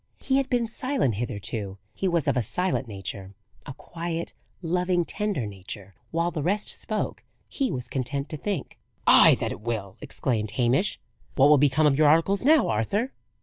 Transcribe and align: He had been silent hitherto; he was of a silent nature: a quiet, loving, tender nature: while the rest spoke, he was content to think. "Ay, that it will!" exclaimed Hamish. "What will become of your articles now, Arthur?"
He 0.19 0.37
had 0.37 0.49
been 0.49 0.65
silent 0.65 1.13
hitherto; 1.13 1.77
he 1.93 2.07
was 2.07 2.27
of 2.27 2.35
a 2.35 2.41
silent 2.41 2.87
nature: 2.87 3.35
a 3.67 3.73
quiet, 3.75 4.33
loving, 4.63 5.05
tender 5.05 5.45
nature: 5.45 5.93
while 6.09 6.31
the 6.31 6.41
rest 6.41 6.69
spoke, 6.81 7.23
he 7.47 7.69
was 7.69 7.87
content 7.87 8.27
to 8.29 8.37
think. 8.37 8.79
"Ay, 9.05 9.35
that 9.39 9.51
it 9.51 9.61
will!" 9.61 9.97
exclaimed 10.01 10.49
Hamish. 10.57 10.99
"What 11.35 11.49
will 11.49 11.59
become 11.59 11.85
of 11.85 11.99
your 11.99 12.07
articles 12.09 12.43
now, 12.43 12.67
Arthur?" 12.69 13.11